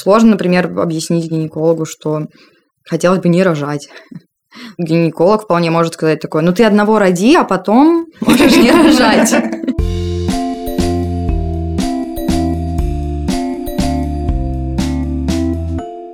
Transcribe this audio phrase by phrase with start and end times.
[0.00, 2.26] сложно, например, объяснить гинекологу, что
[2.88, 3.88] хотелось бы не рожать.
[4.78, 9.30] Гинеколог вполне может сказать такое, ну ты одного роди, а потом можешь не рожать.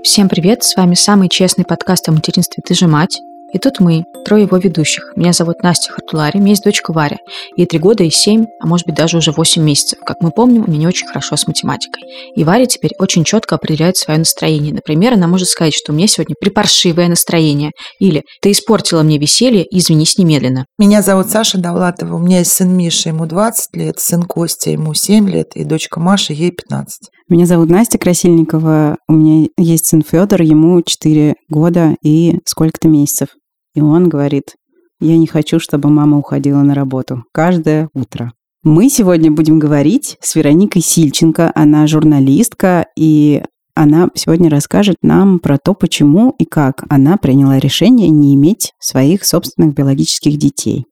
[0.03, 3.21] Всем привет, с вами самый честный подкаст о материнстве «Ты же мать».
[3.53, 5.13] И тут мы, трое его ведущих.
[5.17, 7.19] Меня зовут Настя Хартулари, у меня есть дочка Варя.
[7.57, 9.99] Ей три года и семь, а может быть даже уже восемь месяцев.
[10.05, 12.03] Как мы помним, у нее не очень хорошо с математикой.
[12.35, 14.75] И Варя теперь очень четко определяет свое настроение.
[14.75, 17.71] Например, она может сказать, что у меня сегодня припаршивое настроение.
[18.01, 20.67] Или «ты испортила мне веселье, извинись немедленно».
[20.79, 24.93] Меня зовут Саша Давлатова, у меня есть сын Миша, ему 20 лет, сын Костя, ему
[24.93, 27.11] 7 лет, и дочка Маша, ей 15.
[27.29, 28.99] Меня зовут Настя Красильникова.
[29.09, 33.31] У меня есть сын Федор, ему 4 года и сколько-то месяцев.
[33.75, 34.55] И он говорит,
[35.01, 38.33] я не хочу, чтобы мама уходила на работу каждое утро.
[38.63, 41.51] Мы сегодня будем говорить с Вероникой Сильченко.
[41.57, 43.43] Она журналистка, и
[43.75, 49.25] она сегодня расскажет нам про то, почему и как она приняла решение не иметь своих
[49.25, 50.87] собственных биологических детей.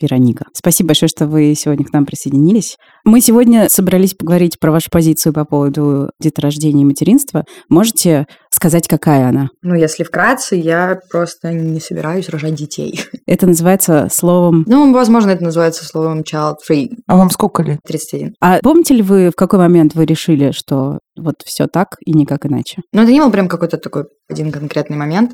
[0.00, 0.46] Вероника.
[0.52, 2.76] Спасибо большое, что вы сегодня к нам присоединились.
[3.04, 7.44] Мы сегодня собрались поговорить про вашу позицию по поводу деторождения и материнства.
[7.68, 9.48] Можете сказать, какая она?
[9.62, 13.00] Ну, если вкратце, я просто не собираюсь рожать детей.
[13.26, 14.64] Это называется словом...
[14.66, 16.90] Ну, возможно, это называется словом child-free.
[17.06, 17.80] А вам сколько лет?
[17.84, 18.34] 31.
[18.40, 22.46] А помните ли вы, в какой момент вы решили, что вот все так и никак
[22.46, 22.82] иначе?
[22.92, 25.32] Ну, это не был прям какой-то такой один конкретный момент.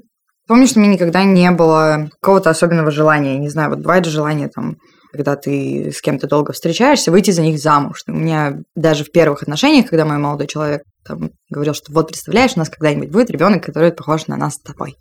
[0.51, 3.39] Помню, что у меня никогда не было какого-то особенного желания.
[3.39, 4.79] Не знаю, вот бывает же желание там
[5.13, 8.03] когда ты с кем-то долго встречаешься, выйти за них замуж.
[8.09, 12.53] У меня даже в первых отношениях, когда мой молодой человек там, говорил, что вот представляешь,
[12.57, 14.97] у нас когда-нибудь будет ребенок, который похож на нас с тобой.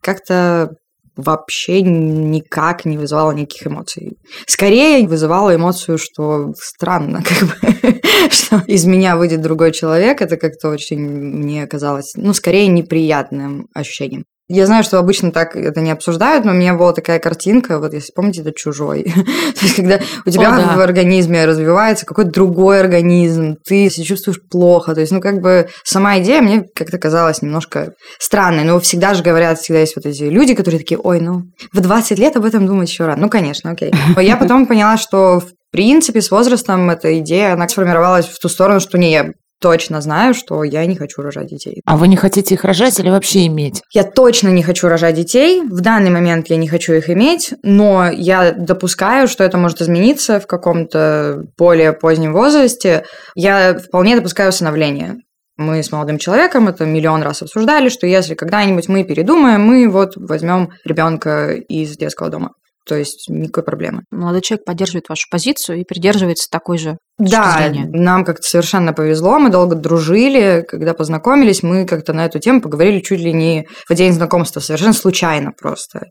[0.00, 0.70] Как-то
[1.16, 4.16] вообще никак не вызывало никаких эмоций.
[4.46, 10.22] Скорее вызывало эмоцию, что странно, как бы, что из меня выйдет другой человек.
[10.22, 14.24] Это как-то очень мне казалось, ну, скорее неприятным ощущением.
[14.46, 17.94] Я знаю, что обычно так это не обсуждают, но у меня была такая картинка, вот
[17.94, 19.04] если помните, это чужой.
[19.14, 20.76] То есть, когда у тебя О, да.
[20.76, 24.94] в организме развивается какой-то другой организм, ты себя чувствуешь плохо.
[24.94, 28.64] То есть, ну, как бы сама идея мне как-то казалась немножко странной.
[28.64, 32.18] Но всегда же говорят, всегда есть вот эти люди, которые такие, ой, ну, в 20
[32.18, 33.22] лет об этом думать еще рано.
[33.22, 33.94] Ну, конечно, окей.
[34.14, 38.48] Но я потом поняла, что в принципе, с возрастом эта идея, она сформировалась в ту
[38.48, 39.32] сторону, что не, я
[39.64, 41.80] точно знаю, что я не хочу рожать детей.
[41.86, 43.80] А вы не хотите их рожать или вообще иметь?
[43.94, 45.62] Я точно не хочу рожать детей.
[45.62, 50.38] В данный момент я не хочу их иметь, но я допускаю, что это может измениться
[50.38, 53.06] в каком-то более позднем возрасте.
[53.34, 55.14] Я вполне допускаю усыновление.
[55.56, 60.12] Мы с молодым человеком это миллион раз обсуждали, что если когда-нибудь мы передумаем, мы вот
[60.16, 62.50] возьмем ребенка из детского дома.
[62.86, 64.02] То есть никакой проблемы.
[64.10, 67.88] Молодой человек поддерживает вашу позицию и придерживается такой же да, зрения.
[67.90, 73.00] нам как-то совершенно повезло, мы долго дружили, когда познакомились, мы как-то на эту тему поговорили
[73.00, 76.08] чуть ли не в день знакомства, совершенно случайно просто.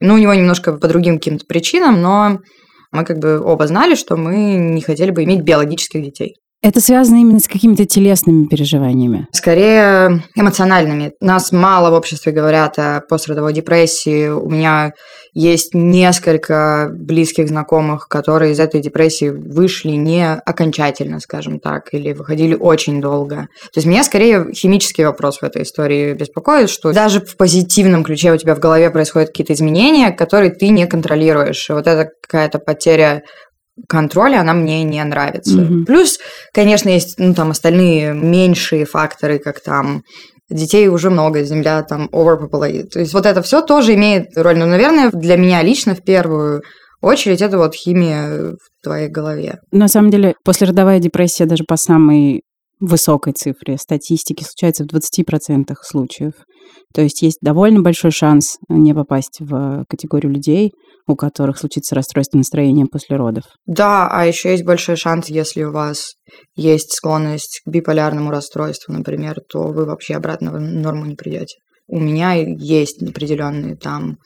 [0.00, 2.38] Ну, у него немножко по другим каким-то причинам, но
[2.90, 6.34] мы как бы оба знали, что мы не хотели бы иметь биологических детей.
[6.62, 9.28] Это связано именно с какими-то телесными переживаниями?
[9.32, 11.12] Скорее эмоциональными.
[11.20, 14.28] Нас мало в обществе говорят о пострадовой депрессии.
[14.28, 14.92] У меня
[15.32, 22.54] есть несколько близких знакомых, которые из этой депрессии вышли не окончательно, скажем так, или выходили
[22.54, 23.48] очень долго.
[23.62, 28.32] То есть меня скорее химический вопрос в этой истории беспокоит, что даже в позитивном ключе
[28.32, 31.68] у тебя в голове происходят какие-то изменения, которые ты не контролируешь.
[31.68, 33.22] И вот это какая-то потеря
[33.88, 35.58] контроля, она мне не нравится.
[35.58, 35.84] Mm-hmm.
[35.84, 36.18] Плюс,
[36.52, 40.02] конечно, есть ну, там остальные меньшие факторы, как там
[40.48, 42.88] детей уже много, земля там overpopulated.
[42.88, 44.58] То есть вот это все тоже имеет роль.
[44.58, 46.62] Но, наверное, для меня лично в первую
[47.00, 49.58] очередь это вот химия в твоей голове.
[49.72, 52.42] На самом деле, послеродовая депрессия даже по самой
[52.80, 56.34] высокой цифре статистики случается в 20% случаев.
[56.94, 60.72] То есть есть довольно большой шанс не попасть в категорию людей,
[61.06, 63.44] у которых случится расстройство настроения после родов.
[63.66, 66.14] Да, а еще есть большой шанс, если у вас
[66.56, 71.58] есть склонность к биполярному расстройству, например, то вы вообще обратно в норму не придете.
[71.88, 74.16] У меня есть определенные там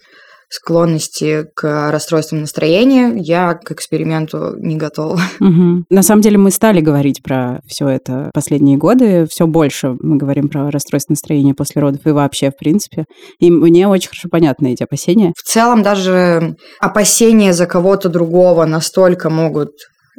[0.50, 5.20] склонности к расстройствам настроения, я к эксперименту не готова.
[5.40, 5.84] Угу.
[5.88, 10.48] На самом деле мы стали говорить про все это последние годы, все больше мы говорим
[10.48, 13.04] про расстройство настроения после родов и вообще, в принципе.
[13.38, 15.32] И мне очень хорошо понятны эти опасения.
[15.36, 19.70] В целом даже опасения за кого-то другого настолько могут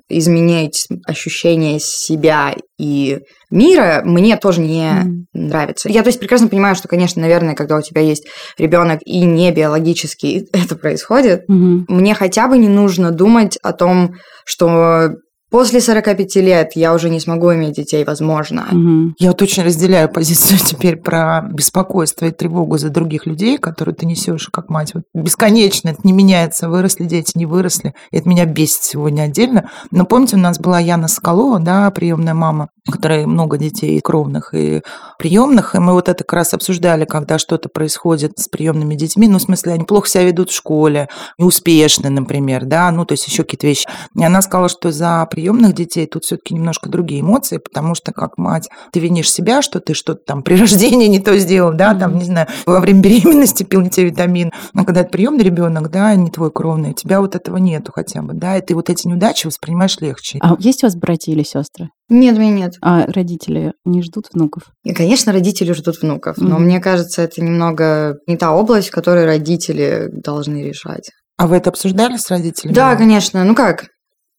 [0.09, 5.25] изменять ощущение себя и мира, мне тоже не mm.
[5.33, 5.89] нравится.
[5.89, 8.27] Я то есть прекрасно понимаю, что, конечно, наверное, когда у тебя есть
[8.57, 11.85] ребенок и не биологический это происходит, mm-hmm.
[11.87, 14.15] мне хотя бы не нужно думать о том,
[14.45, 15.11] что
[15.51, 18.67] После 45 лет я уже не смогу иметь детей, возможно.
[18.71, 19.15] Мгм.
[19.19, 24.05] Я вот очень разделяю позицию теперь про беспокойство и тревогу за других людей, которые ты
[24.05, 24.93] несешь как мать.
[24.93, 27.93] Вот бесконечно это не меняется, выросли дети, не выросли.
[28.11, 29.69] И это меня бесит сегодня отдельно.
[29.91, 34.53] Но помните, у нас была Яна Соколова, да, приемная мама, у которой много детей кровных
[34.53, 34.81] и
[35.19, 39.37] приемных, и мы вот это как раз обсуждали, когда что-то происходит с приемными детьми, ну,
[39.37, 43.43] в смысле, они плохо себя ведут в школе, неуспешны, например, да, ну, то есть еще
[43.43, 43.85] какие-то вещи.
[44.15, 48.37] И она сказала, что за приемных детей тут все-таки немножко другие эмоции, потому что как
[48.37, 52.17] мать ты винишь себя, что ты что-то там при рождении не то сделал, да, там,
[52.17, 56.13] не знаю, во время беременности пил не те витамин, но когда это приемный ребенок, да,
[56.13, 59.07] не твой кровный, у тебя вот этого нету хотя бы, да, и ты вот эти
[59.07, 60.37] неудачи воспринимаешь легче.
[60.41, 61.89] А есть у вас братья или сестры?
[62.09, 62.73] Нет, у меня нет.
[62.81, 64.63] А родители не ждут внуков?
[64.83, 66.65] И, конечно, родители ждут внуков, но Мгм.
[66.65, 71.09] мне кажется, это немного не та область, в которой родители должны решать.
[71.37, 72.75] А вы это обсуждали с родителями?
[72.75, 73.43] Да, конечно.
[73.43, 73.85] Ну как?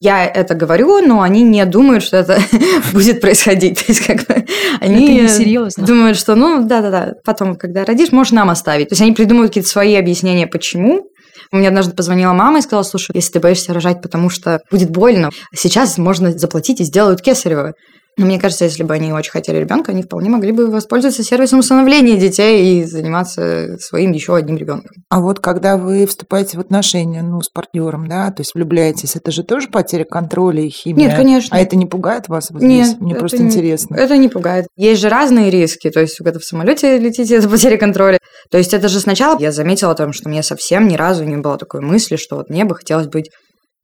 [0.03, 2.41] Я это говорю, но они не думают, что это
[2.93, 3.79] будет происходить.
[3.87, 4.45] То есть, как бы,
[4.81, 5.87] они Это несерьезно.
[5.87, 8.89] думают, что, ну, да-да-да, потом, когда родишь, можешь нам оставить.
[8.89, 11.07] То есть, они придумывают какие-то свои объяснения, почему.
[11.53, 15.31] Мне однажды позвонила мама и сказала, слушай, если ты боишься рожать, потому что будет больно,
[15.55, 17.75] сейчас можно заплатить и сделают кесарево.
[18.19, 21.61] Но мне кажется, если бы они очень хотели ребенка, они вполне могли бы воспользоваться сервисом
[21.61, 24.91] усыновления детей и заниматься своим еще одним ребенком.
[25.09, 29.31] А вот когда вы вступаете в отношения, ну, с партнером, да, то есть влюбляетесь, это
[29.31, 31.09] же тоже потеря контроля и химия?
[31.09, 31.57] Нет, конечно.
[31.57, 33.01] А это не пугает вас вот Нет, здесь?
[33.01, 33.97] Мне просто не- интересно.
[33.97, 34.67] Это не пугает.
[34.77, 35.89] Есть же разные риски.
[35.89, 38.19] То есть, когда в самолете летите, это потеря контроля.
[38.51, 41.57] То есть, это же сначала я заметила там, что мне совсем ни разу не было
[41.57, 43.31] такой мысли, что вот мне бы хотелось быть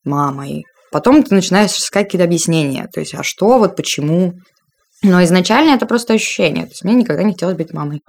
[0.05, 0.65] мамой.
[0.91, 2.89] Потом ты начинаешь искать какие-то объяснения.
[2.93, 4.35] То есть, а что, вот почему.
[5.03, 6.65] Но изначально это просто ощущение.
[6.65, 8.03] То есть, мне никогда не хотелось быть мамой.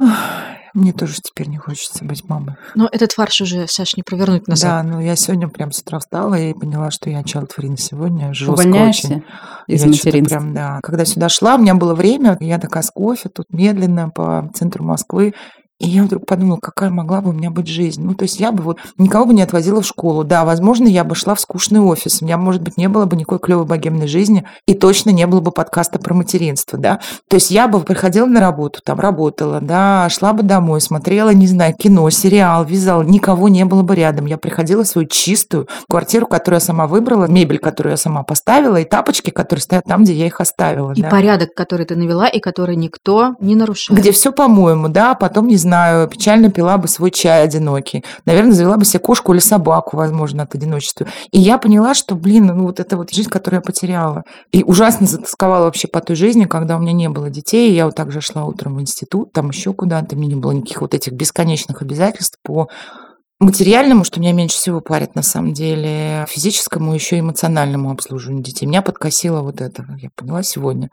[0.73, 2.55] Мне тоже теперь не хочется быть мамой.
[2.75, 4.83] Но этот фарш уже, Саш, не провернуть назад.
[4.83, 8.33] Да, ну я сегодня прям с утра встала и поняла, что я child free сегодня.
[8.33, 9.23] Жестко Увольняешься очень.
[9.67, 10.37] из Я материнства?
[10.37, 10.79] Прям, да.
[10.83, 14.83] Когда сюда шла, у меня было время, я такая с кофе, тут медленно по центру
[14.83, 15.33] Москвы.
[15.79, 18.03] И я вдруг подумала, какая могла бы у меня быть жизнь.
[18.03, 20.25] Ну, то есть я бы вот никого бы не отвозила в школу.
[20.25, 22.21] Да, возможно, я бы шла в скучный офис.
[22.21, 24.43] У меня, может быть, не было бы никакой клевой богемной жизни.
[24.65, 26.99] И точно не было бы подкаста про материнство, да.
[27.29, 31.47] То есть я бы приходила на работу, там работала, да, шла бы домой, смотрела, не
[31.47, 33.03] знаю, кино, сериал, вязала.
[33.03, 34.25] Никого не было бы рядом.
[34.25, 38.75] Я приходила в свою чистую квартиру, которую я сама выбрала, мебель, которую я сама поставила,
[38.75, 40.91] и тапочки, которые стоят там, где я их оставила.
[40.91, 41.09] И да.
[41.09, 43.97] порядок, который ты навела, и который никто не нарушает.
[43.97, 45.68] Где все по-моему, да, потом, не знаю,
[46.11, 48.03] печально пила бы свой чай одинокий.
[48.25, 51.07] Наверное, завела бы себе кошку или собаку, возможно, от одиночества.
[51.31, 54.23] И я поняла, что, блин, ну вот это вот жизнь, которую я потеряла.
[54.51, 57.73] И ужасно затасковала вообще по той жизни, когда у меня не было детей.
[57.73, 60.15] Я вот также шла утром в институт, там еще куда-то.
[60.15, 62.67] Мне не было никаких вот этих бесконечных обязательств по
[63.39, 68.65] материальному, что меня меньше всего парит на самом деле, физическому, еще эмоциональному обслуживанию детей.
[68.65, 70.89] Меня подкосило вот это, я поняла сегодня.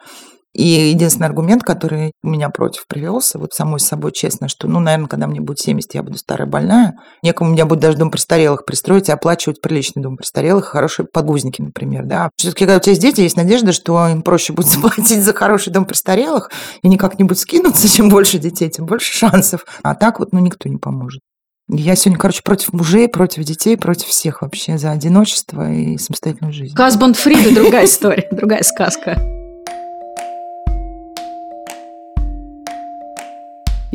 [0.57, 5.07] И единственный аргумент, который у меня против привелся, вот самой собой честно, что, ну, наверное,
[5.07, 9.11] когда мне будет 70, я буду старая больная, некому меня будет даже дом престарелых пристроить
[9.11, 12.31] и оплачивать приличный дом престарелых, хорошие подгузники, например, да.
[12.37, 15.75] Все-таки, когда у тебя есть дети, есть надежда, что им проще будет заплатить за хороший
[15.75, 16.51] дом престарелых
[16.81, 19.67] и не как-нибудь скинуться, чем больше детей, тем больше шансов.
[19.83, 21.21] А так вот, ну, никто не поможет.
[21.69, 26.75] Я сегодня, короче, против мужей, против детей, против всех вообще за одиночество и самостоятельную жизнь.
[26.75, 29.36] Хасбанд Фрида другая история, другая сказка.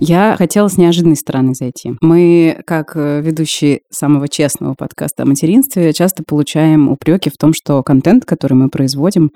[0.04, 1.94] Я хотела с неожиданной стороны зайти.
[2.02, 7.84] Мы, как э, ведущие самого честного подкаста о материнстве, часто получаем упреки в том, что
[7.84, 9.30] контент, который мы производим,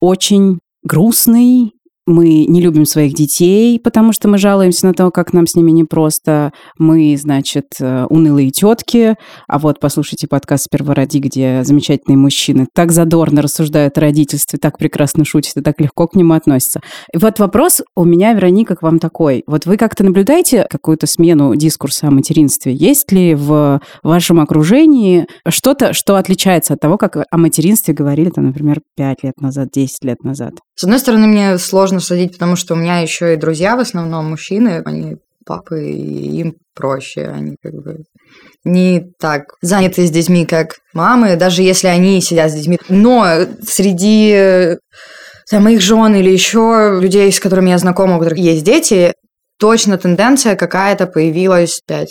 [0.00, 1.74] очень грустный,
[2.06, 5.70] мы не любим своих детей, потому что мы жалуемся на то, как нам с ними
[5.70, 6.52] непросто.
[6.78, 9.14] Мы, значит, э, унылые тетки.
[9.46, 14.78] А вот послушайте подкаст «Сперва роди», где замечательные мужчины так задорно рассуждают о родительстве, так
[14.78, 16.80] прекрасно шутят и так легко к нему относятся.
[17.14, 19.44] И вот вопрос у меня, Вероника, к вам такой.
[19.46, 22.74] Вот вы как-то наблюдаете какую-то смену дискурса о материнстве?
[22.74, 28.46] Есть ли в вашем окружении что-то, что отличается от того, как о материнстве говорили, там,
[28.46, 30.54] например, 5 лет назад, 10 лет назад?
[30.74, 34.30] С одной стороны, мне сложно судить, потому что у меня еще и друзья в основном
[34.30, 38.04] мужчины, они папы, и им проще, они как бы
[38.64, 42.78] не так заняты с детьми, как мамы, даже если они сидят с детьми.
[42.88, 43.26] Но
[43.62, 44.76] среди э,
[45.50, 49.14] там, моих жен или еще людей, с которыми я знакома, у которых есть дети,
[49.62, 52.08] точно тенденция какая-то появилась 5-6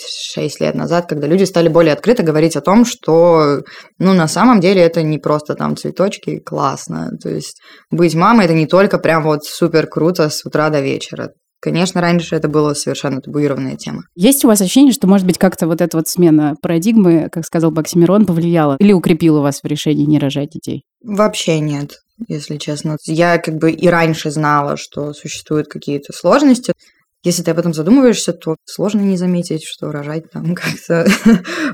[0.60, 3.60] лет назад, когда люди стали более открыто говорить о том, что,
[3.98, 7.10] ну, на самом деле это не просто там цветочки, классно.
[7.22, 11.32] То есть быть мамой– это не только прям вот супер круто с утра до вечера.
[11.60, 14.04] Конечно, раньше это была совершенно табуированная тема.
[14.14, 17.70] Есть у вас ощущение, что, может быть, как-то вот эта вот смена парадигмы, как сказал
[17.70, 20.84] Баксимирон, повлияла или укрепила вас в решении не рожать детей?
[21.04, 21.98] Вообще нет.
[22.28, 22.96] если честно.
[23.04, 26.72] Я как бы и раньше знала, что существуют какие-то сложности.
[27.24, 31.06] Если ты об этом задумываешься, то сложно не заметить, что рожать там как-то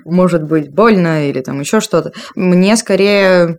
[0.05, 2.13] может быть больно или там еще что-то.
[2.35, 3.59] Мне скорее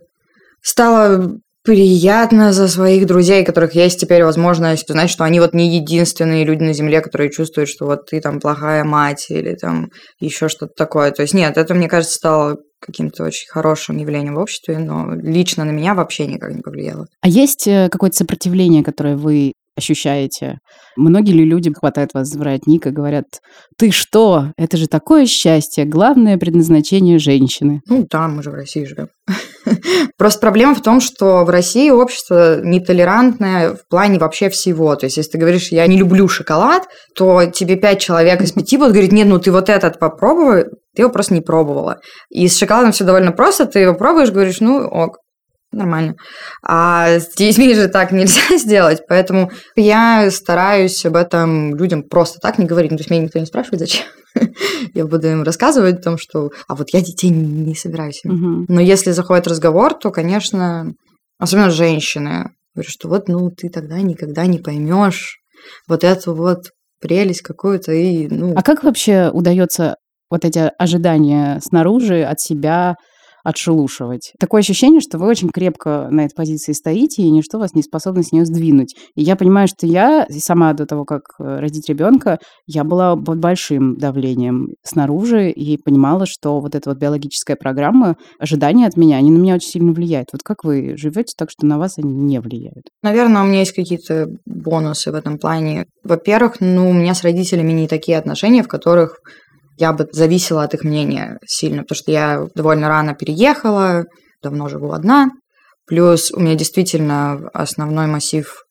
[0.62, 6.44] стало приятно за своих друзей, которых есть теперь возможность узнать, что они вот не единственные
[6.44, 10.72] люди на Земле, которые чувствуют, что вот ты там плохая мать или там еще что-то
[10.74, 11.10] такое.
[11.10, 15.64] То есть нет, это, мне кажется, стало каким-то очень хорошим явлением в обществе, но лично
[15.64, 17.06] на меня вообще никак не повлияло.
[17.20, 20.58] А есть э, какое-то сопротивление, которое вы ощущаете?
[20.96, 23.26] Многие ли люди хватают вас за воротник и говорят,
[23.76, 27.80] ты что, это же такое счастье, главное предназначение женщины?
[27.88, 29.08] Ну да, мы же в России живем.
[30.16, 34.94] Просто проблема в том, что в России общество нетолерантное в плане вообще всего.
[34.96, 36.84] То есть, если ты говоришь, я не люблю шоколад,
[37.16, 41.02] то тебе пять человек из пяти будут говорить, нет, ну ты вот этот попробуй, ты
[41.02, 42.00] его просто не пробовала.
[42.28, 45.18] И с шоколадом все довольно просто, ты его пробуешь, говоришь, ну ок,
[45.72, 46.16] нормально.
[46.62, 52.58] А с детьми же так нельзя сделать, поэтому я стараюсь об этом людям просто так
[52.58, 52.90] не говорить.
[52.90, 54.06] Ну, то есть меня никто не спрашивает, зачем.
[54.94, 58.20] я буду им рассказывать о том, что а вот я детей не собираюсь.
[58.24, 58.66] Угу.
[58.68, 60.92] Но если заходит разговор, то, конечно,
[61.38, 65.38] особенно женщины, говорят, что вот, ну, ты тогда никогда не поймешь
[65.88, 68.54] вот эту вот прелесть какую-то и, ну...
[68.56, 69.96] А как вообще удается
[70.30, 72.94] вот эти ожидания снаружи от себя
[73.44, 74.32] отшелушивать.
[74.38, 78.22] Такое ощущение, что вы очень крепко на этой позиции стоите, и ничто вас не способно
[78.22, 78.94] с нее сдвинуть.
[79.14, 83.38] И я понимаю, что я сама до того, как э, родить ребенка, я была под
[83.38, 89.30] большим давлением снаружи и понимала, что вот эта вот биологическая программа, ожидания от меня, они
[89.30, 90.28] на меня очень сильно влияют.
[90.32, 92.86] Вот как вы живете так, что на вас они не влияют?
[93.02, 95.86] Наверное, у меня есть какие-то бонусы в этом плане.
[96.04, 99.18] Во-первых, ну, у меня с родителями не такие отношения, в которых
[99.80, 104.04] я бы зависела от их мнения сильно, потому что я довольно рано переехала,
[104.42, 105.30] давно живу одна.
[105.86, 108.64] Плюс у меня действительно основной массив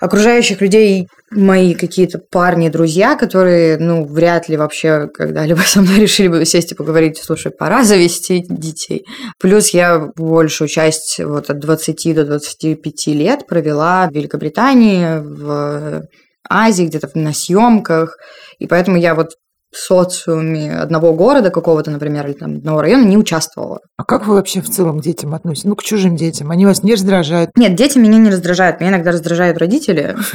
[0.00, 6.28] окружающих людей мои какие-то парни, друзья, которые, ну, вряд ли вообще когда-либо со мной решили
[6.28, 9.04] бы сесть и поговорить, слушай, пора завести детей.
[9.40, 16.06] Плюс я большую часть вот от 20 до 25 лет провела в Великобритании, в
[16.48, 18.18] Азии, где-то на съемках,
[18.58, 19.30] и поэтому я вот
[19.76, 23.80] социуме одного города какого-то, например, или там одного района не участвовала.
[23.96, 25.64] А как вы вообще в целом к детям относитесь?
[25.64, 26.50] Ну, к чужим детям.
[26.50, 27.50] Они вас не раздражают?
[27.56, 28.80] Нет, дети меня не раздражают.
[28.80, 30.16] Меня иногда раздражают родители.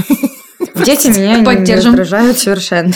[0.85, 2.93] Дети меня не раздражают совершенно.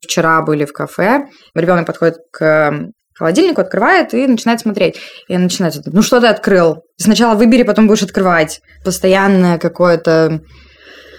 [0.00, 1.26] Вчера были в кафе.
[1.54, 4.96] Ребенок подходит к холодильнику, открывает и начинает смотреть.
[5.28, 6.82] И начинает, ну что ты открыл?
[6.96, 8.60] Сначала выбери, потом будешь открывать.
[8.84, 10.40] Постоянное какое-то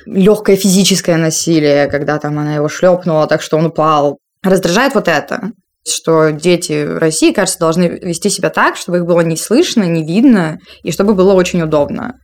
[0.05, 4.19] легкое физическое насилие, когда там она его шлепнула, так что он упал.
[4.43, 5.51] Раздражает вот это,
[5.87, 10.59] что дети России, кажется, должны вести себя так, чтобы их было не слышно, не видно,
[10.83, 12.15] и чтобы было очень удобно.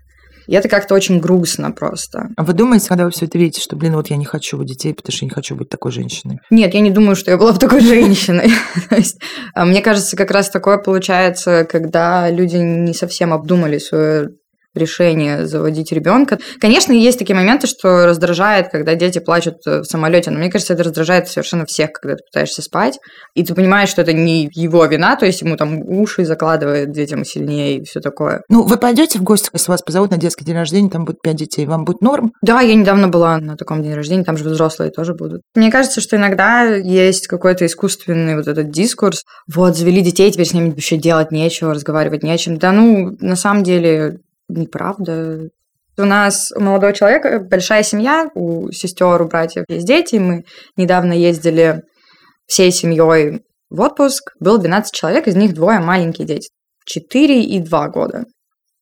[0.50, 2.30] И это как-то очень грустно просто.
[2.36, 4.96] А вы думаете, когда вы все это видите, что, блин, вот я не хочу детей,
[4.96, 6.40] потому что я не хочу быть такой женщиной?
[6.50, 8.52] Нет, я не думаю, что я была бы такой женщиной.
[9.54, 14.30] А мне кажется, как раз такое получается, когда люди не совсем обдумали свое
[14.76, 16.38] решение заводить ребенка.
[16.60, 20.84] Конечно, есть такие моменты, что раздражает, когда дети плачут в самолете, но мне кажется, это
[20.84, 23.00] раздражает совершенно всех, когда ты пытаешься спать,
[23.36, 27.26] и ты понимаешь, что это не его вина, то есть ему там уши закладывает детям
[27.26, 28.42] сильнее и все такое.
[28.50, 31.36] Ну, вы пойдете в гости, если вас позовут на детский день рождения, там будет пять
[31.36, 32.32] детей, вам будет норм?
[32.42, 35.42] Да, я недавно была на таком день рождения, там же взрослые тоже будут.
[35.56, 39.24] Мне кажется, что иногда есть какой-то искусственный вот этот дискурс,
[39.54, 42.58] вот, завели детей, теперь с ними вообще делать нечего, разговаривать нечем.
[42.58, 45.50] Да ну, на самом деле, неправда.
[45.98, 50.16] У нас у молодого человека большая семья, у сестер, у братьев есть дети.
[50.16, 50.44] Мы
[50.78, 51.84] недавно ездили
[52.46, 54.32] всей семьей в отпуск.
[54.40, 56.50] Было 12 человек, из них двое маленькие дети.
[56.86, 58.24] 4 и 2 года.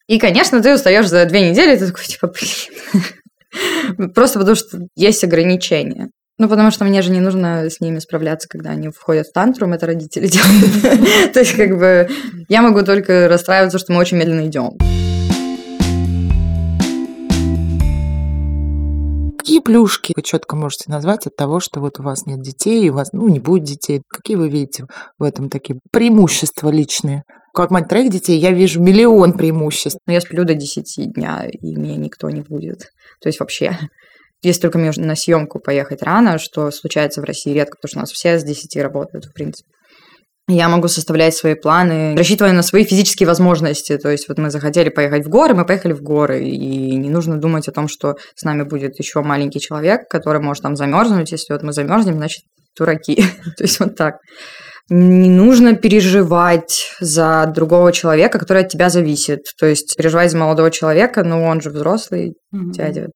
[0.07, 4.13] И, конечно, ты устаешь за две недели, ты такой, типа, блин.
[4.13, 6.09] Просто потому что есть ограничения.
[6.37, 9.73] Ну, потому что мне же не нужно с ними справляться, когда они входят в тантрум,
[9.73, 10.27] это родители
[10.83, 11.33] делают.
[11.33, 12.07] То есть, как бы,
[12.47, 14.77] я могу только расстраиваться, что мы очень медленно идем.
[19.47, 22.93] Какие плюшки вы четко можете назвать от того, что вот у вас нет детей, у
[22.95, 24.01] вас ну, не будет детей?
[24.09, 24.87] Какие вы видите
[25.17, 27.23] в этом такие преимущества личные?
[27.53, 29.99] Как мать троих детей, я вижу миллион преимуществ.
[30.05, 32.89] Но я сплю до 10 дня, и меня никто не будет.
[33.21, 33.77] То есть вообще.
[34.41, 38.01] Если только мне на съемку поехать рано, что случается в России редко, потому что у
[38.01, 39.69] нас все с 10 работают, в принципе.
[40.49, 43.97] Я могу составлять свои планы, рассчитывая на свои физические возможности.
[43.97, 46.45] То есть вот мы захотели поехать в горы, мы поехали в горы.
[46.47, 50.63] И не нужно думать о том, что с нами будет еще маленький человек, который может
[50.63, 51.31] там замерзнуть.
[51.33, 52.43] Если вот мы замерзнем, значит,
[52.77, 53.15] дураки.
[53.57, 54.15] То есть вот так.
[54.89, 59.41] Не нужно переживать за другого человека, который от тебя зависит.
[59.59, 62.71] То есть переживать за молодого человека, но он же взрослый Мгм.
[62.71, 63.07] дядя.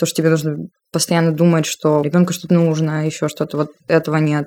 [0.00, 0.56] То, что тебе нужно
[0.92, 3.56] постоянно думать, что ребенку что-то нужно, еще что-то.
[3.56, 4.46] Вот этого нет.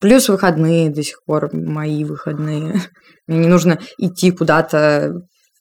[0.00, 2.80] Плюс выходные до сих пор мои выходные.
[3.26, 5.14] Мне не нужно идти куда-то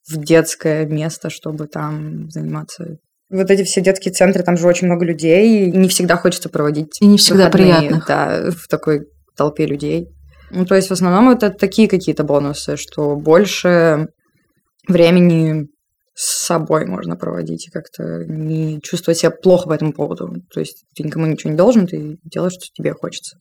[0.07, 2.97] в детское место, чтобы там заниматься.
[3.29, 7.01] Вот эти все детские центры, там же очень много людей, и не всегда хочется проводить
[7.01, 8.05] И не всегда приятных.
[8.07, 10.09] Да, в такой толпе людей.
[10.51, 14.07] Ну, то есть в основном это такие какие-то бонусы, что больше
[14.87, 15.67] времени
[16.13, 20.33] с собой можно проводить и как-то не чувствовать себя плохо по этому поводу.
[20.53, 23.37] То есть ты никому ничего не должен, ты делаешь, что тебе хочется.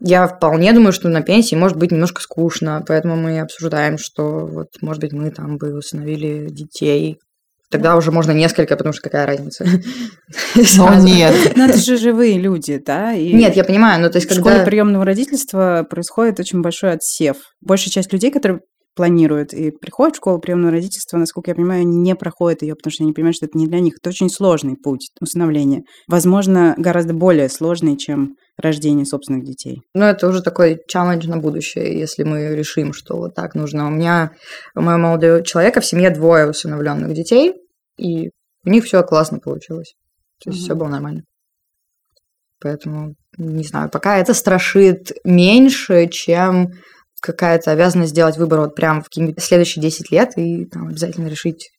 [0.00, 4.68] Я вполне думаю, что на пенсии может быть немножко скучно, поэтому мы обсуждаем, что вот,
[4.82, 7.18] может быть, мы там бы усыновили детей.
[7.70, 9.64] Тогда уже можно несколько, потому что какая разница.
[10.76, 11.34] Но нет.
[11.56, 13.12] Ну, это же живые люди, да?
[13.12, 14.66] И Нет, я понимаю, но то есть в школе когда...
[14.66, 17.38] приемного родительства происходит очень большой отсев.
[17.60, 18.60] Большая часть людей, которые
[18.94, 22.92] планируют и приходят в школу приемного родительства, насколько я понимаю, они не проходят ее, потому
[22.92, 23.94] что они понимают, что это не для них.
[24.00, 25.82] Это очень сложный путь усыновления.
[26.08, 29.82] Возможно, гораздо более сложный, чем рождение собственных детей.
[29.94, 33.86] Ну, это уже такой челлендж на будущее, если мы решим, что вот так нужно.
[33.86, 34.32] У меня,
[34.74, 37.54] у моего молодого человека в семье двое усыновленных детей,
[37.98, 38.30] и
[38.64, 39.94] у них все классно получилось.
[40.42, 40.64] То есть Мгм.
[40.64, 41.22] все было нормально.
[42.60, 46.70] Поэтому, не знаю, пока это страшит меньше, чем
[47.20, 51.70] какая-то обязанность сделать выбор вот прям в какие-нибудь следующие 10 лет и там, обязательно решить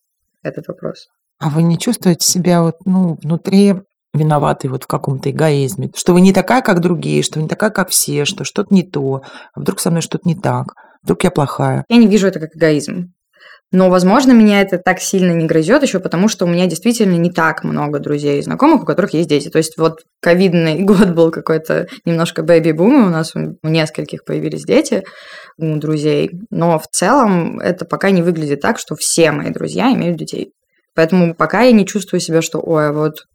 [0.43, 1.07] этот вопрос.
[1.39, 3.75] А вы не чувствуете себя вот, ну, внутри
[4.13, 5.91] виноватой вот в каком-то эгоизме?
[5.95, 8.83] Что вы не такая, как другие, что вы не такая, как все, что что-то не
[8.83, 9.21] то,
[9.53, 10.73] а вдруг со мной что-то не так,
[11.03, 11.85] вдруг я плохая.
[11.89, 13.13] Я не вижу это как эгоизм.
[13.73, 17.29] Но, возможно, меня это так сильно не грызет еще потому, что у меня действительно не
[17.29, 19.49] так много друзей и знакомых, у которых есть дети.
[19.49, 24.23] То есть вот ковидный год был какой-то немножко бэби-бум, и у нас у у нескольких
[24.23, 25.03] появились дети
[25.57, 26.31] у друзей.
[26.49, 30.53] Но в целом это пока не выглядит так, что все мои друзья имеют детей.
[30.95, 33.25] Поэтому пока я не чувствую себя, что, ой, а вот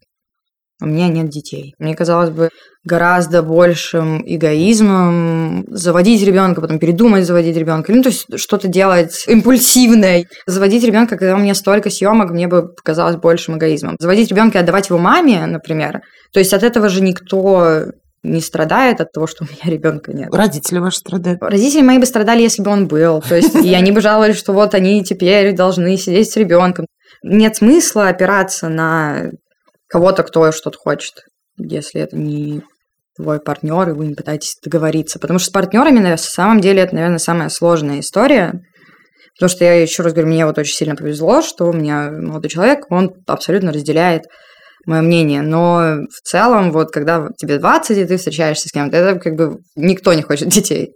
[0.83, 1.73] у меня нет детей.
[1.79, 2.49] Мне казалось бы
[2.83, 7.93] гораздо большим эгоизмом заводить ребенка, потом передумать заводить ребенка.
[7.93, 10.25] Ну, то есть что-то делать импульсивное.
[10.45, 13.95] Заводить ребенка, когда у меня столько съемок, мне бы показалось большим эгоизмом.
[13.99, 16.01] Заводить ребенка и отдавать его маме, например.
[16.33, 17.85] То есть от этого же никто
[18.23, 20.33] не страдает от того, что у меня ребенка нет.
[20.33, 21.41] Родители ваши страдают.
[21.41, 23.21] Родители мои бы страдали, если бы он был.
[23.21, 26.85] То есть, и они бы жаловались, что вот они теперь должны сидеть с ребенком.
[27.21, 29.29] Нет смысла опираться на
[29.93, 31.13] кого-то, кто что-то хочет,
[31.57, 32.63] если это не
[33.15, 35.19] твой партнер, и вы не пытаетесь договориться.
[35.19, 38.53] Потому что с партнерами, на самом деле, это, наверное, самая сложная история.
[39.35, 42.49] Потому что я еще раз говорю, мне вот очень сильно повезло, что у меня молодой
[42.49, 44.23] человек, он абсолютно разделяет
[44.87, 45.43] мое мнение.
[45.43, 49.59] Но в целом, вот когда тебе 20, и ты встречаешься с кем-то, это как бы
[49.75, 50.95] никто не хочет детей.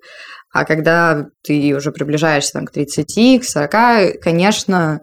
[0.52, 5.02] А когда ты уже приближаешься там, к 30, к 40, конечно,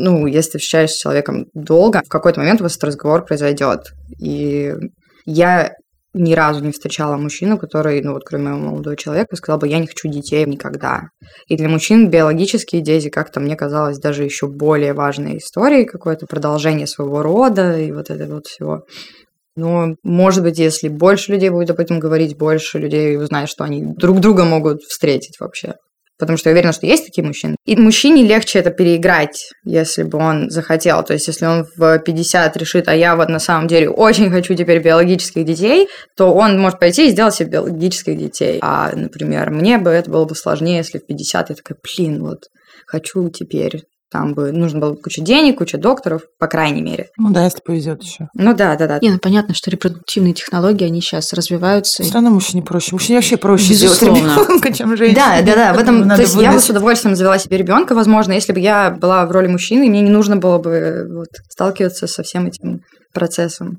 [0.00, 3.92] ну, если встречаешься с человеком долго, в какой-то момент у вас этот разговор произойдет.
[4.18, 4.74] И
[5.26, 5.72] я
[6.12, 9.86] ни разу не встречала мужчину, который, ну вот кроме молодого человека, сказал бы, я не
[9.86, 11.02] хочу детей никогда.
[11.46, 16.86] И для мужчин биологические дети как-то мне казалось даже еще более важной историей, какое-то продолжение
[16.86, 18.82] своего рода и вот это вот всего.
[19.56, 23.84] Но, может быть, если больше людей будет об этом говорить, больше людей узнает, что они
[23.84, 25.74] друг друга могут встретить вообще.
[26.20, 27.56] Потому что я уверена, что есть такие мужчины.
[27.66, 31.02] И мужчине легче это переиграть, если бы он захотел.
[31.02, 34.54] То есть, если он в 50 решит, а я вот на самом деле очень хочу
[34.54, 38.58] теперь биологических детей, то он может пойти и сделать себе биологических детей.
[38.62, 42.44] А, например, мне бы это было бы сложнее, если в 50 я такая, блин, вот
[42.86, 43.82] хочу теперь.
[44.10, 47.10] Там бы нужно было куча денег, куча докторов, по крайней мере.
[47.16, 48.28] Ну да, если повезет еще.
[48.34, 48.98] Ну да, да, да.
[49.00, 52.02] Не, ну понятно, что репродуктивные технологии, они сейчас развиваются.
[52.02, 52.90] Все равно мужчине проще.
[52.92, 54.18] Мужчине вообще проще Безусловно.
[54.18, 55.14] сделать ребенка, чем женщине.
[55.14, 55.74] Да, да, да.
[55.74, 58.58] В этом, Надо то есть я бы с удовольствием завела себе ребенка, возможно, если бы
[58.58, 62.80] я была в роли мужчины, мне не нужно было бы вот, сталкиваться со всем этим
[63.14, 63.78] процессом.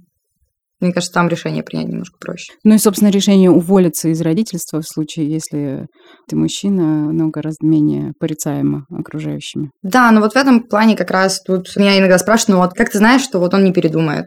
[0.82, 2.54] Мне кажется, там решение принять немножко проще.
[2.63, 5.86] Ну и, собственно, решение уволиться из родительства в случае, если
[6.28, 9.70] ты мужчина, оно гораздо менее порицаемо окружающими.
[9.84, 12.89] Да, но вот в этом плане как раз тут меня иногда спрашивают, ну вот как
[12.89, 14.26] ты знаешь, что вот он не передумает?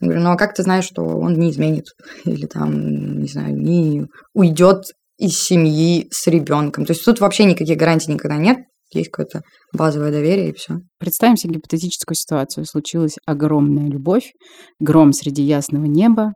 [0.00, 1.84] Я говорю, ну а как ты знаешь, что он не изменит?
[2.24, 4.84] Или там, не знаю, не уйдет
[5.18, 6.86] из семьи с ребенком?
[6.86, 8.56] То есть тут вообще никаких гарантий никогда нет.
[8.92, 10.78] Есть какое-то базовое доверие и все.
[10.98, 12.64] Представим себе гипотетическую ситуацию.
[12.66, 14.32] Случилась огромная любовь,
[14.80, 16.32] гром среди ясного неба.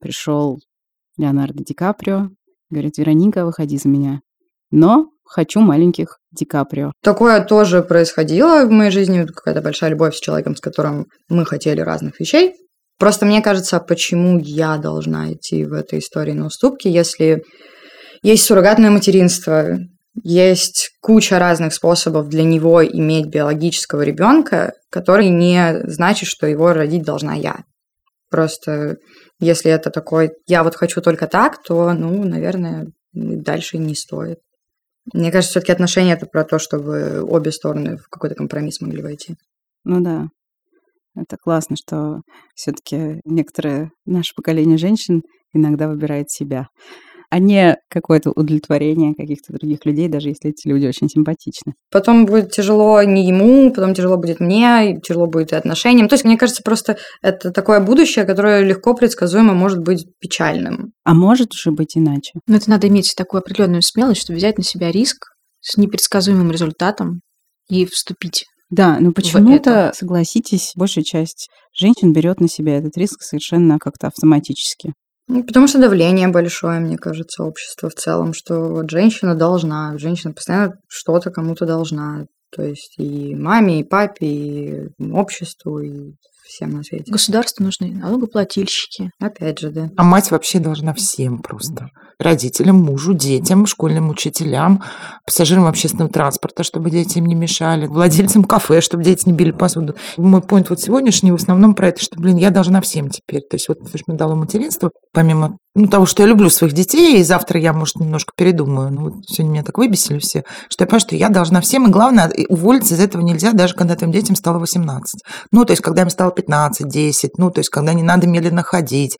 [0.00, 0.58] Пришел
[1.16, 2.28] Леонардо Ди Каприо,
[2.70, 4.20] говорит, Вероника, выходи за меня.
[4.70, 6.92] Но хочу маленьких Ди Каприо.
[7.02, 11.80] Такое тоже происходило в моей жизни, какая-то большая любовь с человеком, с которым мы хотели
[11.80, 12.52] разных вещей.
[12.98, 17.42] Просто мне кажется, почему я должна идти в этой истории на уступки, если
[18.22, 19.78] Есть суррогатное материнство,
[20.22, 27.04] есть куча разных способов для него иметь биологического ребенка, который не значит, что его родить
[27.04, 27.64] должна я.
[28.30, 28.96] Просто
[29.38, 34.38] если это такой, я вот хочу только так, то, ну, наверное, дальше не стоит.
[35.12, 39.36] Мне кажется, все-таки отношения это про то, чтобы обе стороны в какой-то компромисс могли войти.
[39.84, 40.26] Ну да.
[41.14, 42.20] Это классно, что
[42.54, 46.66] все-таки некоторое наше поколение женщин иногда выбирает себя
[47.30, 51.74] а не какое-то удовлетворение каких-то других людей, даже если эти люди очень симпатичны.
[51.90, 56.08] Потом будет тяжело не ему, потом тяжело будет мне, тяжело будет и отношениям.
[56.08, 60.92] То есть, мне кажется, просто это такое будущее, которое легко предсказуемо может быть печальным.
[61.04, 62.32] А может же быть иначе.
[62.46, 65.26] Но это надо иметь такую определенную смелость, чтобы взять на себя риск
[65.60, 67.20] с непредсказуемым результатом
[67.68, 73.78] и вступить да, но почему-то, согласитесь, большая часть женщин берет на себя этот риск совершенно
[73.78, 74.92] как-то автоматически.
[75.28, 80.32] Ну, потому что давление большое, мне кажется, общество в целом, что вот женщина должна, женщина
[80.32, 82.26] постоянно что-то кому-то должна.
[82.50, 86.14] То есть и маме, и папе, и обществу, и
[86.46, 87.10] всем на свете.
[87.10, 89.10] Государству нужны налогоплательщики.
[89.20, 89.90] Опять же, да.
[89.96, 91.88] А мать вообще должна всем просто.
[92.18, 94.82] Родителям, мужу, детям, школьным учителям,
[95.26, 99.96] пассажирам общественного транспорта, чтобы дети им не мешали, владельцам кафе, чтобы дети не били посуду.
[100.16, 103.42] Мой поинт вот сегодняшний в основном про это, что, блин, я должна всем теперь.
[103.42, 106.72] То есть вот то, что мне дало материнство, помимо ну, того, что я люблю своих
[106.72, 108.90] детей, и завтра я, может, немножко передумаю.
[108.90, 111.90] Ну, вот сегодня меня так выбесили все, что я понимаю, что я должна всем, и
[111.90, 115.20] главное, уволиться из этого нельзя, даже когда твоим детям стало 18.
[115.52, 118.62] Ну, то есть, когда им стало 15, 10, ну, то есть, когда не надо медленно
[118.62, 119.18] ходить,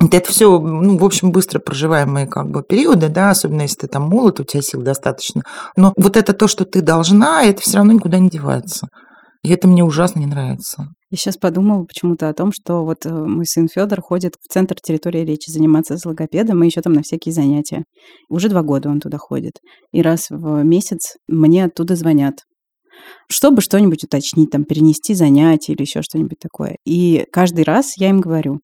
[0.00, 4.02] это все, ну, в общем, быстро проживаемые как бы периоды, да, особенно если ты там
[4.02, 5.42] молод, у тебя сил достаточно.
[5.76, 8.88] Но вот это то, что ты должна, это все равно никуда не девается.
[9.44, 10.88] И это мне ужасно не нравится.
[11.14, 14.74] Я сейчас подумала почему-то о том, что вот э, мой сын Федор ходит в центр
[14.82, 17.84] территории речи заниматься с логопедом и еще там на всякие занятия.
[18.28, 19.60] Уже два года он туда ходит.
[19.92, 22.40] И раз в месяц мне оттуда звонят
[23.28, 26.76] чтобы что-нибудь уточнить, там, перенести занятия или еще что-нибудь такое.
[26.84, 28.60] И каждый раз я им говорю,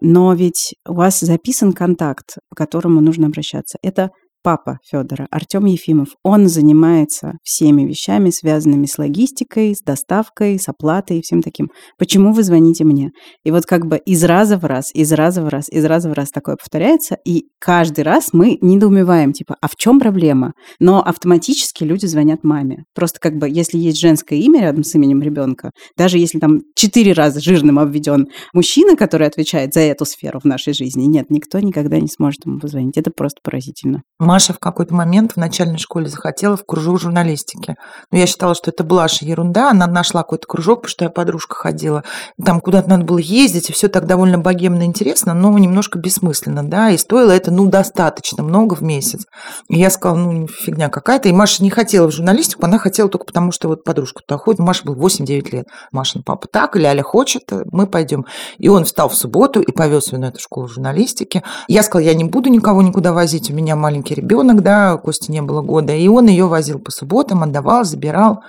[0.00, 3.78] но ведь у вас записан контакт, по которому нужно обращаться.
[3.82, 4.10] Это
[4.42, 11.18] папа Федора, Артем Ефимов, он занимается всеми вещами, связанными с логистикой, с доставкой, с оплатой
[11.18, 11.68] и всем таким.
[11.98, 13.10] Почему вы звоните мне?
[13.44, 16.12] И вот как бы из раза в раз, из раза в раз, из раза в
[16.12, 20.52] раз такое повторяется, и каждый раз мы недоумеваем, типа, а в чем проблема?
[20.78, 22.84] Но автоматически люди звонят маме.
[22.94, 27.12] Просто как бы, если есть женское имя рядом с именем ребенка, даже если там четыре
[27.12, 31.98] раза жирным обведен мужчина, который отвечает за эту сферу в нашей жизни, нет, никто никогда
[31.98, 32.96] не сможет ему позвонить.
[32.96, 34.02] Это просто поразительно.
[34.30, 37.74] Маша в какой-то момент в начальной школе захотела в кружок журналистики.
[38.12, 39.72] Но я считала, что это блажь ерунда.
[39.72, 42.04] Она нашла какой-то кружок, потому что я подружка ходила.
[42.40, 46.90] Там куда-то надо было ездить, и все так довольно богемно интересно, но немножко бессмысленно, да,
[46.90, 49.26] и стоило это, ну, достаточно много в месяц.
[49.68, 51.28] И я сказала, ну, фигня какая-то.
[51.28, 54.60] И Маша не хотела в журналистику, она хотела только потому, что вот подружка туда ходит.
[54.60, 55.66] Маша был 8-9 лет.
[55.90, 58.26] Машин папа так, Ляля хочет, мы пойдем.
[58.58, 61.42] И он встал в субботу и повез ее на эту школу журналистики.
[61.66, 65.42] Я сказала, я не буду никого никуда возить, у меня маленький ребенок, да, Кости не
[65.42, 68.40] было года, и он ее возил по субботам, отдавал, забирал.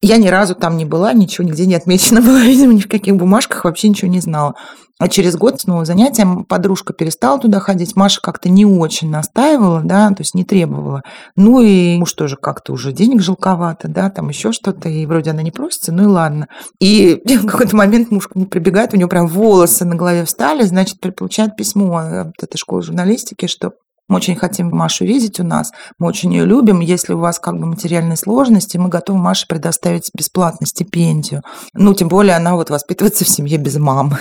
[0.00, 3.16] Я ни разу там не была, ничего нигде не отмечено было, видимо, ни в каких
[3.16, 4.54] бумажках, вообще ничего не знала.
[5.00, 10.08] А через год снова занятия подружка перестала туда ходить, Маша как-то не очень настаивала, да,
[10.08, 11.02] то есть не требовала.
[11.36, 15.42] Ну и муж тоже как-то уже денег жалковато, да, там еще что-то, и вроде она
[15.42, 16.48] не просится, ну и ладно.
[16.80, 20.98] И в какой-то момент муж к прибегает, у него прям волосы на голове встали, значит,
[21.16, 23.72] получает письмо от этой школы журналистики, что
[24.08, 26.80] мы очень хотим Машу видеть у нас, мы очень ее любим.
[26.80, 31.42] Если у вас как бы материальные сложности, мы готовы Маше предоставить бесплатно стипендию.
[31.74, 34.18] Ну, тем более она вот воспитывается в семье без мамы.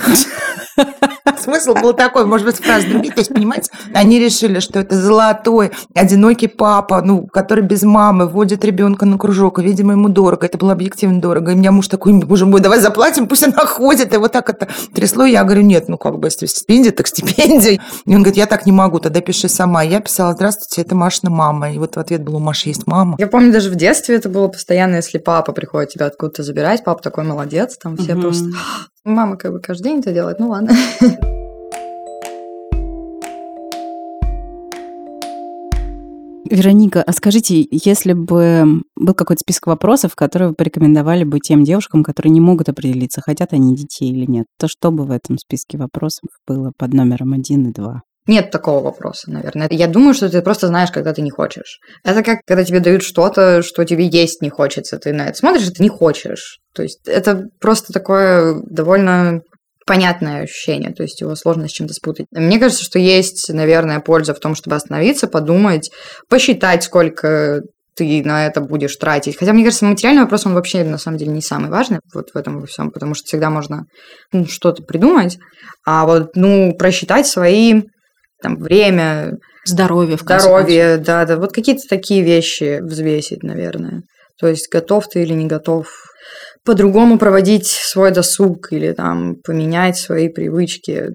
[1.42, 3.14] Смысл был такой, может быть, фраз другие.
[3.14, 8.64] То есть, понимаете, они решили, что это золотой, одинокий папа, ну, который без мамы водит
[8.66, 10.46] ребенка на кружок, и, видимо, ему дорого.
[10.46, 11.52] Это было объективно дорого.
[11.52, 14.14] И у меня муж такой, боже мой, давай заплатим, пусть она ходит.
[14.14, 15.26] И вот так это трясло.
[15.26, 17.80] Я говорю, нет, ну, как бы, если стипендия, так стипендия.
[18.06, 19.84] И он говорит, я так не могу, тогда пиши сама.
[19.84, 21.72] Я писала, здравствуйте, это Машина мама.
[21.72, 23.16] И вот в ответ был, у Маши есть мама.
[23.20, 27.02] Я помню, даже в детстве это было постоянно, если папа приходит тебя откуда-то забирать, папа
[27.02, 28.22] такой молодец, там все угу.
[28.22, 28.50] просто
[29.08, 30.74] Мама как бы каждый день это делает, ну ладно.
[36.50, 42.04] Вероника, а скажите, если бы был какой-то список вопросов, которые вы порекомендовали бы тем девушкам,
[42.04, 45.78] которые не могут определиться, хотят они детей или нет, то что бы в этом списке
[45.78, 48.02] вопросов было под номером один и два?
[48.28, 49.68] Нет такого вопроса, наверное.
[49.72, 51.80] Я думаю, что ты просто знаешь, когда ты не хочешь.
[52.04, 54.98] Это как, когда тебе дают что-то, что тебе есть не хочется.
[54.98, 56.60] Ты на это смотришь, и ты не хочешь.
[56.74, 59.42] То есть это просто такое довольно
[59.88, 62.28] понятное ощущение, то есть его сложно с чем-то спутать.
[62.32, 65.90] Мне кажется, что есть, наверное, польза в том, чтобы остановиться, подумать,
[66.30, 67.62] посчитать, сколько
[67.96, 69.38] ты на это будешь тратить.
[69.38, 72.38] Хотя, мне кажется, материальный вопрос, он вообще, на самом деле, не самый важный вот в
[72.38, 73.86] этом во всем, потому что всегда можно
[74.32, 75.40] ну, что-то придумать,
[75.86, 77.82] а вот, ну, просчитать свои
[78.42, 84.04] там, время, здоровье, в здоровье, да, да, вот какие-то такие вещи взвесить, наверное.
[84.40, 85.88] То есть готов ты или не готов
[86.64, 91.12] по-другому проводить свой досуг или там поменять свои привычки.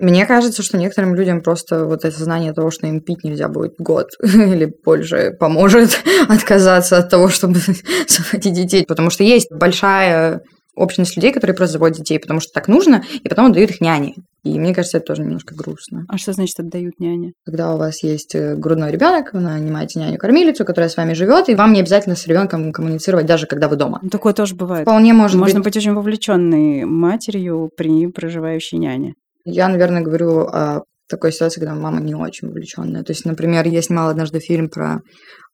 [0.00, 3.74] Мне кажется, что некоторым людям просто вот это знание того, что им пить нельзя будет
[3.78, 7.60] год или больше, поможет отказаться от того, чтобы
[8.08, 8.84] заводить детей.
[8.86, 10.40] Потому что есть большая
[10.74, 14.14] общность людей, которые просто заводят детей, потому что так нужно, и потом отдают их няне.
[14.44, 16.04] И мне кажется, это тоже немножко грустно.
[16.06, 17.32] А что значит отдают няне?
[17.46, 21.54] Когда у вас есть э, грудной ребенок, вы нанимаете няню-кормилицу, которая с вами живет, и
[21.54, 24.00] вам не обязательно с ребенком коммуницировать, даже когда вы дома.
[24.02, 24.82] Ну, такое тоже бывает.
[24.82, 25.64] Вполне может Можно быть.
[25.64, 29.14] быть очень вовлеченной матерью при проживающей няне.
[29.46, 33.02] Я, наверное, говорю о такой ситуации, когда мама не очень увлеченная.
[33.02, 35.00] То есть, например, я снимала однажды фильм про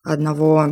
[0.02, 0.66] одного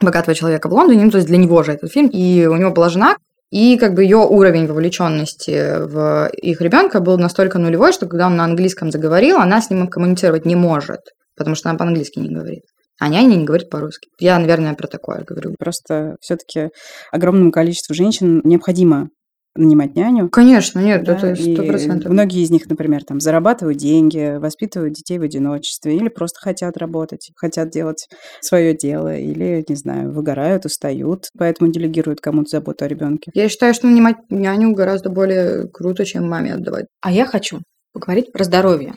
[0.00, 2.70] богатого человека в Лондоне, ну, то есть для него же этот фильм, и у него
[2.70, 3.16] была жена,
[3.50, 8.36] и как бы ее уровень вовлеченности в их ребенка был настолько нулевой, что когда он
[8.36, 11.00] на английском заговорил, она с ним коммуницировать не может,
[11.36, 12.62] потому что она по-английски не говорит.
[13.00, 14.08] А няня не говорит по-русски.
[14.18, 15.54] Я, наверное, про такое говорю.
[15.58, 16.68] Просто все-таки
[17.10, 19.08] огромному количеству женщин необходимо
[19.56, 20.28] нанимать няню.
[20.28, 22.12] Конечно, нет, да, это сто процентов.
[22.12, 27.30] Многие из них, например, там зарабатывают деньги, воспитывают детей в одиночестве или просто хотят работать,
[27.36, 28.08] хотят делать
[28.40, 33.30] свое дело или, не знаю, выгорают, устают, поэтому делегируют кому-то заботу о ребенке.
[33.34, 36.86] Я считаю, что нанимать няню гораздо более круто, чем маме отдавать.
[37.00, 37.60] А я хочу
[37.92, 38.94] поговорить про здоровье,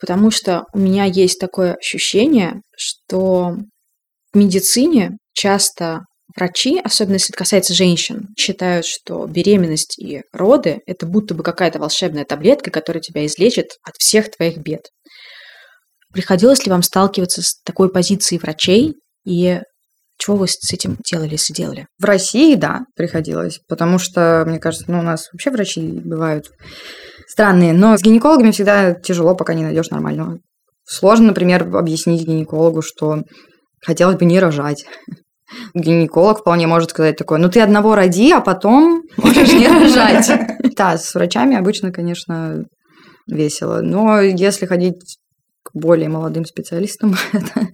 [0.00, 3.56] потому что у меня есть такое ощущение, что
[4.32, 6.04] в медицине часто
[6.36, 11.78] врачи, особенно если это касается женщин, считают, что беременность и роды– это будто бы какая-то
[11.78, 14.88] волшебная таблетка, которая тебя излечит от всех твоих бед.
[16.12, 19.60] Приходилось ли вам сталкиваться с такой позицией врачей и
[20.18, 21.86] чего вы с этим делали, если делали?
[21.98, 26.44] В России, да, приходилось, потому что, мне кажется, ну, у нас вообще врачи бывают
[27.26, 30.38] странные, но с гинекологами всегда тяжело, пока не найдешь нормального.
[30.84, 33.22] Сложно, например, объяснить гинекологу, что
[33.84, 34.84] хотелось бы не рожать.
[35.74, 40.30] Гинеколог вполне может сказать такое, ну ты одного роди, а потом можешь не рожать.
[40.74, 42.64] Да, с врачами обычно, конечно,
[43.26, 43.82] весело.
[43.82, 45.18] Но если ходить
[45.62, 47.68] к более молодым специалистам, это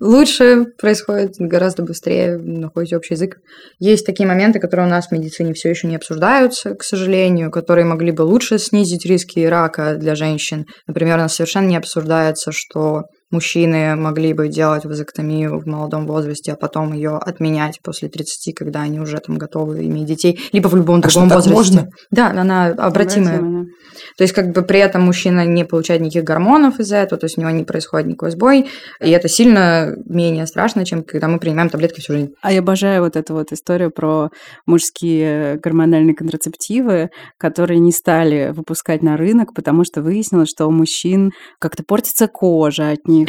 [0.00, 3.36] лучше происходит гораздо быстрее, находите общий язык.
[3.78, 7.84] Есть такие моменты, которые у нас в медицине все еще не обсуждаются, к сожалению, которые
[7.84, 10.66] могли бы лучше снизить риски рака для женщин.
[10.86, 16.52] Например, у нас совершенно не обсуждается, что мужчины могли бы делать вазоктомию в молодом возрасте,
[16.52, 20.76] а потом ее отменять после 30, когда они уже там готовы иметь детей, либо в
[20.76, 21.54] любом А другом что, так возрасте.
[21.54, 21.88] можно?
[22.10, 23.38] Да, она обратимая.
[23.38, 23.70] Обратимая, да.
[24.16, 27.38] То есть, как бы при этом мужчина не получает никаких гормонов из-за этого, то есть
[27.38, 28.68] у него не происходит никакой сбой,
[29.00, 32.34] и это сильно менее страшно, чем когда мы принимаем таблетки всю жизнь.
[32.42, 34.30] А я обожаю вот эту вот историю про
[34.66, 41.32] мужские гормональные контрацептивы, которые не стали выпускать на рынок, потому что выяснилось, что у мужчин
[41.58, 43.21] как-то портится кожа от них.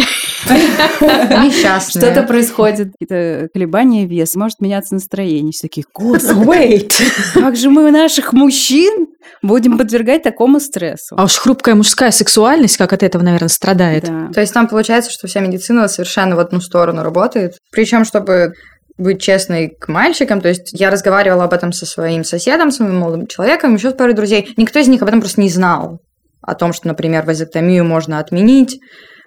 [0.50, 2.02] Несчастные.
[2.04, 5.52] Что-то происходит, какие-то колебания веса, может меняться настроение.
[5.52, 6.90] Все такие, господи,
[7.34, 9.08] как же мы наших мужчин
[9.42, 11.16] будем подвергать такому стрессу?
[11.18, 14.06] А уж хрупкая мужская сексуальность, как от этого, наверное, страдает.
[14.06, 14.30] Да.
[14.34, 17.54] То есть там получается, что вся медицина совершенно в одну сторону работает.
[17.72, 18.54] Причем, чтобы
[18.98, 23.00] быть честной к мальчикам, то есть я разговаривала об этом со своим соседом, с моим
[23.00, 24.54] молодым человеком, еще с парой друзей.
[24.58, 26.00] Никто из них об этом просто не знал.
[26.42, 28.78] О том, что, например, вазоктомию можно отменить,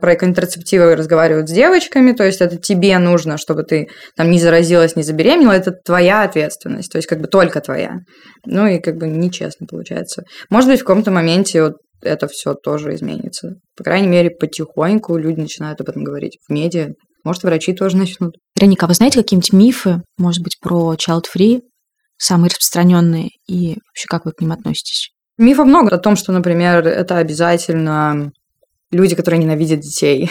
[0.01, 4.97] про контрацептивы разговаривают с девочками, то есть это тебе нужно, чтобы ты там не заразилась,
[4.97, 7.99] не забеременела, это твоя ответственность, то есть как бы только твоя.
[8.45, 10.25] Ну и как бы нечестно получается.
[10.51, 13.55] Может быть, в каком-то моменте вот это все тоже изменится.
[13.77, 16.91] По крайней мере, потихоньку люди начинают об этом говорить в медиа.
[17.25, 18.37] Может, врачи тоже начнут.
[18.55, 21.61] Вероника, а вы знаете какие-нибудь мифы, может быть, про child-free,
[22.19, 25.11] самые распространенные, и вообще как вы к ним относитесь?
[25.39, 28.31] Мифов много о том, что, например, это обязательно
[28.91, 30.31] люди, которые ненавидят детей.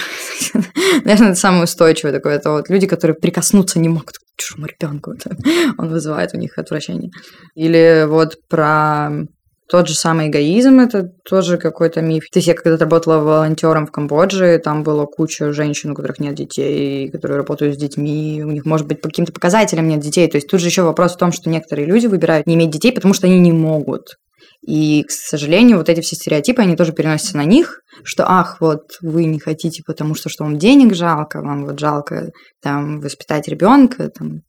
[1.03, 2.35] Наверное, это самое устойчивое такое.
[2.35, 5.13] Это вот люди, которые прикоснуться не могут к чужому ребенку.
[5.77, 7.11] Он вызывает у них отвращение.
[7.55, 9.25] Или вот про
[9.67, 12.29] тот же самый эгоизм, это тоже какой-то миф.
[12.31, 16.35] То есть я когда-то работала волонтером в Камбодже, там было куча женщин, у которых нет
[16.35, 20.27] детей, которые работают с детьми, у них, может быть, по каким-то показателям нет детей.
[20.27, 22.91] То есть тут же еще вопрос в том, что некоторые люди выбирают не иметь детей,
[22.91, 24.17] потому что они не могут.
[24.65, 28.81] И, к сожалению, вот эти все стереотипы, они тоже переносятся на них, что, ах, вот
[29.01, 34.09] вы не хотите, потому что что вам денег жалко, вам вот жалко там воспитать ребенка,
[34.09, 34.41] там,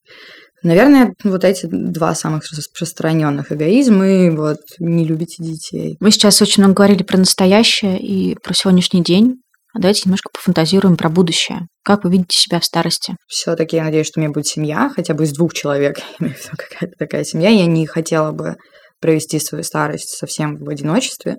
[0.63, 5.97] Наверное, вот эти два самых распространенных эгоизм и вот не любите детей.
[6.01, 9.37] Вы сейчас очень много говорили про настоящее и про сегодняшний день.
[9.75, 11.69] А давайте немножко пофантазируем про будущее.
[11.85, 13.15] Как вы видите себя в старости?
[13.29, 15.99] Все-таки я надеюсь, что у меня будет семья, хотя бы из двух человек.
[16.19, 17.51] какая-то такая семья.
[17.51, 18.57] Я не хотела бы
[19.01, 21.37] провести свою старость совсем в одиночестве.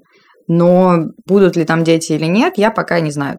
[0.48, 3.38] Но будут ли там дети или нет, я пока не знаю.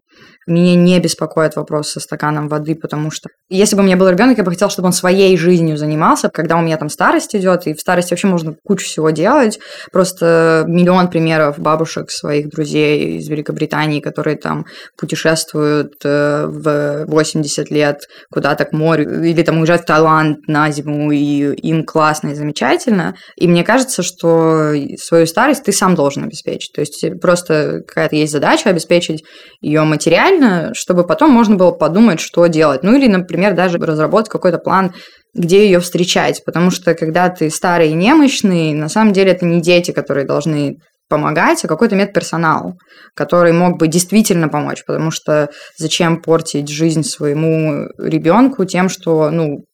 [0.49, 4.37] Меня не беспокоит вопрос со стаканом воды, потому что если бы у меня был ребенок,
[4.37, 7.73] я бы хотела, чтобы он своей жизнью занимался, когда у меня там старость идет, и
[7.73, 9.59] в старости вообще можно кучу всего делать.
[9.91, 14.65] Просто миллион примеров бабушек своих друзей из Великобритании, которые там
[14.97, 21.11] путешествуют э, в 80 лет куда-то к морю, или там уезжают в Таиланд на зиму,
[21.11, 23.15] и им классно и замечательно.
[23.35, 26.71] И мне кажется, что свою старость ты сам должен обеспечить.
[26.73, 29.23] То есть просто какая-то есть задача обеспечить
[29.61, 32.83] ее материально, чтобы потом можно было подумать, что делать.
[32.83, 34.93] Ну или, например, даже разработать какой-то план,
[35.33, 36.43] где ее встречать.
[36.45, 40.77] Потому что когда ты старый и немощный, на самом деле это не дети, которые должны
[41.09, 42.75] помогать, а какой-то медперсонал,
[43.15, 49.65] который мог бы действительно помочь, потому что зачем портить жизнь своему ребенку тем, что, ну,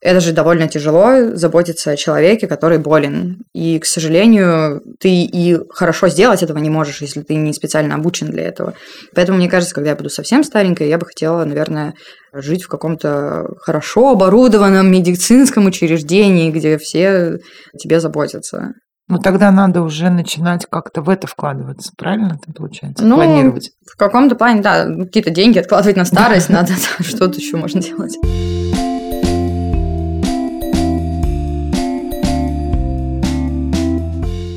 [0.00, 3.42] это же довольно тяжело заботиться о человеке, который болен.
[3.52, 8.28] И, к сожалению, ты и хорошо сделать этого не можешь, если ты не специально обучен
[8.30, 8.74] для этого.
[9.14, 11.94] Поэтому, мне кажется, когда я буду совсем старенькой, я бы хотела, наверное,
[12.32, 17.38] жить в каком-то хорошо оборудованном медицинском учреждении, где все
[17.74, 18.72] о тебе заботятся.
[19.08, 23.04] Ну, тогда надо уже начинать как-то в это вкладываться, правильно это получается?
[23.04, 23.72] Ну, Планировать.
[23.84, 28.16] В каком-то плане, да, какие-то деньги откладывать на старость надо, что-то еще можно делать.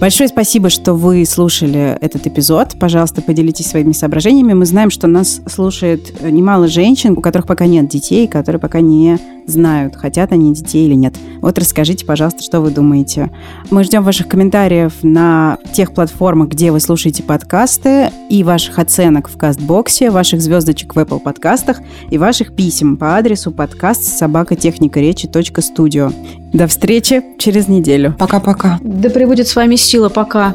[0.04, 2.76] Большое спасибо, что вы слушали этот эпизод.
[2.78, 4.52] Пожалуйста, поделитесь своими соображениями.
[4.52, 9.18] Мы знаем, что нас слушает немало женщин, у которых пока нет детей, которые пока не
[9.48, 11.16] знают, хотят они детей или нет.
[11.40, 13.32] Вот расскажите, пожалуйста, что вы думаете.
[13.72, 19.38] Мы ждем ваших комментариев на тех платформах, где вы слушаете подкасты, и ваших оценок в
[19.38, 26.12] Кастбоксе, ваших звездочек в Apple подкастах и ваших писем по адресу подкаст собакотехникаречи.студио.
[26.54, 28.16] До встречи через неделю.
[28.18, 28.80] Пока-пока.
[28.82, 30.10] Да пребудет с вами сила.
[30.10, 30.54] Пока.